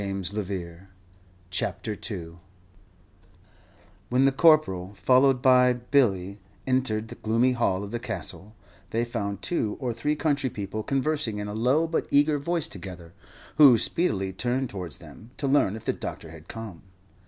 GLENCORE 0.01 0.87
CASTLE 1.51 2.41
When 4.09 4.25
the 4.25 4.31
Corporal, 4.31 4.95
followed 4.95 5.43
by 5.43 5.73
Billy, 5.73 6.39
entered 6.65 7.09
the 7.09 7.13
gloomy 7.21 7.51
hall 7.51 7.83
of 7.83 7.91
the 7.91 7.99
Castle, 7.99 8.55
they 8.89 9.05
found 9.05 9.43
two 9.43 9.77
or 9.79 9.93
three 9.93 10.15
country 10.15 10.49
people 10.49 10.81
conversing 10.81 11.37
in 11.37 11.47
a 11.47 11.53
low 11.53 11.85
but 11.85 12.07
eager 12.09 12.39
voice 12.39 12.67
together, 12.67 13.13
who 13.57 13.77
speedily 13.77 14.33
turned 14.33 14.71
towards 14.71 14.97
them, 14.97 15.29
to 15.37 15.45
learn 15.47 15.75
if 15.75 15.85
the 15.85 15.93
doctor 15.93 16.31
had 16.31 16.47
come. 16.47 16.81